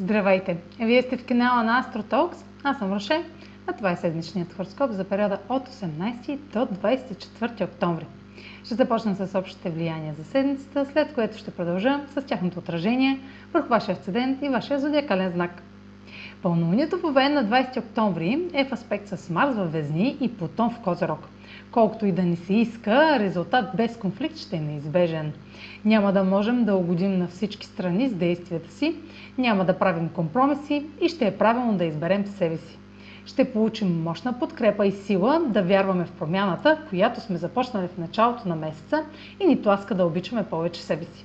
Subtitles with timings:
[0.00, 0.56] Здравейте!
[0.80, 2.36] Вие сте в канала на AstroTalks.
[2.64, 3.24] Аз съм Роше,
[3.66, 8.06] а това е седмичният хороскоп за периода от 18 до 24 октомври.
[8.64, 13.20] Ще започна с общите влияния за седмицата, след което ще продължа с тяхното отражение
[13.52, 15.62] върху вашия асцендент и вашия зодиакален знак.
[16.42, 20.80] Пълнолунието в на 20 октомври е в аспект с Марс във Везни и Плутон в
[20.80, 21.28] Козерог.
[21.70, 25.32] Колкото и да ни се иска, резултат без конфликт ще е неизбежен.
[25.84, 28.96] Няма да можем да угодим на всички страни с действията си,
[29.38, 32.78] няма да правим компромиси и ще е правилно да изберем себе си.
[33.26, 38.48] Ще получим мощна подкрепа и сила да вярваме в промяната, която сме започнали в началото
[38.48, 39.04] на месеца
[39.40, 41.24] и ни тласка да обичаме повече себе си.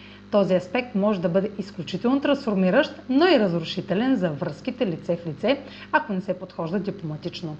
[0.31, 5.59] Този аспект може да бъде изключително трансформиращ, но и разрушителен за връзките лице в лице,
[5.91, 7.57] ако не се подхожда дипломатично.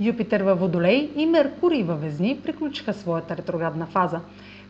[0.00, 4.20] Юпитер във Водолей и Меркурий във Везни приключиха своята ретроградна фаза.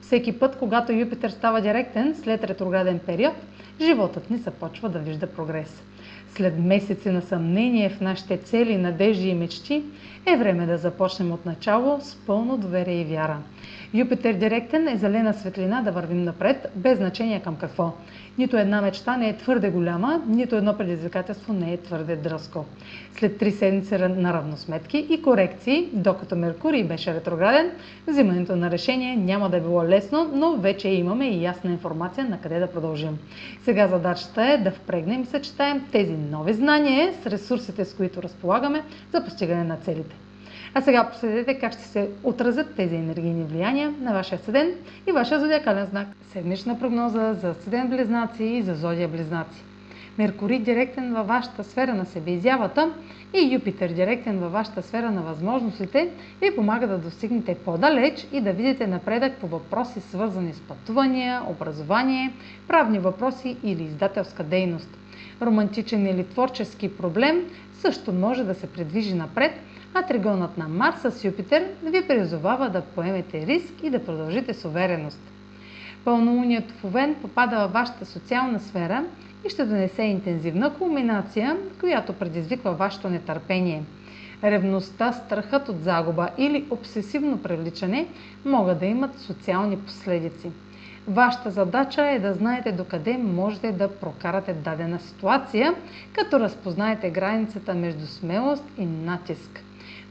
[0.01, 3.35] Всеки път, когато Юпитер става директен след ретрограден период,
[3.81, 5.83] животът ни започва да вижда прогрес.
[6.35, 9.83] След месеци на съмнение в нашите цели, надежди и мечти,
[10.27, 13.39] е време да започнем от начало с пълно доверие и вяра.
[13.95, 17.93] Юпитер директен е зелена светлина да вървим напред, без значение към какво.
[18.39, 22.65] Нито една мечта не е твърде голяма, нито едно предизвикателство не е твърде дръско.
[23.15, 27.71] След три седмици на равносметки и корекции, докато Меркурий беше ретрограден,
[28.07, 32.41] взимането на решение няма да е било лесно, но вече имаме и ясна информация на
[32.41, 33.19] къде да продължим.
[33.71, 38.83] Сега задачата е да впрегнем и съчетаем тези нови знания с ресурсите, с които разполагаме
[39.13, 40.17] за постигане на целите.
[40.75, 44.75] А сега последете как ще се отразят тези енергийни влияния на вашия седен
[45.09, 46.09] и вашия зодиакален знак.
[46.33, 49.65] Седмична прогноза за седен близнаци и за зодия близнаци.
[50.19, 52.91] Меркурий директен във вашата сфера на себеизявата
[53.35, 56.09] и Юпитер директен във вашата сфера на възможностите
[56.41, 62.33] ви помага да достигнете по-далеч и да видите напредък по въпроси свързани с пътувания, образование,
[62.69, 64.89] правни въпроси или издателска дейност.
[65.43, 69.53] Романтичен или творчески проблем също може да се придвижи напред,
[69.95, 74.65] а тригонът на Марс с Юпитер ви призовава да поемете риск и да продължите с
[74.65, 75.21] увереност.
[76.05, 79.05] Пълнолунието в Овен попада във вашата социална сфера
[79.47, 83.83] и ще донесе интензивна кулминация, която предизвиква вашето нетърпение.
[84.45, 88.07] Ревността, страхът от загуба или обсесивно привличане
[88.45, 90.51] могат да имат социални последици.
[91.09, 95.75] Вашата задача е да знаете докъде можете да прокарате дадена ситуация,
[96.13, 99.61] като разпознаете границата между смелост и натиск.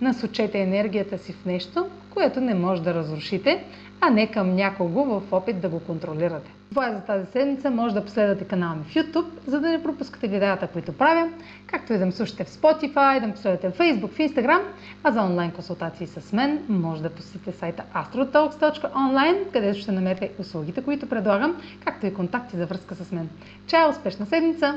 [0.01, 3.63] Насочете енергията си в нещо, което не може да разрушите,
[4.01, 6.51] а не към някого в опит да го контролирате.
[6.69, 7.71] Това е за тази седмица.
[7.71, 11.29] Може да последвате канала ми в YouTube, за да не пропускате видеята, които правя,
[11.67, 14.61] както и да ме слушате в Spotify, да ме последвате в Facebook, в Instagram,
[15.03, 20.83] а за онлайн консултации с мен може да посетите сайта astrotalks.online, където ще намерите услугите,
[20.83, 23.29] които предлагам, както и контакти за връзка с мен.
[23.67, 23.89] Чао!
[23.89, 24.75] Успешна седмица!